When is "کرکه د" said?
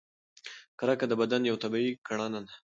0.79-1.13